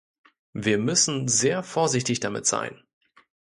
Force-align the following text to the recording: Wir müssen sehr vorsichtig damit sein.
Wir 0.55 0.79
müssen 0.79 1.27
sehr 1.27 1.61
vorsichtig 1.61 2.19
damit 2.19 2.47
sein. 2.47 2.81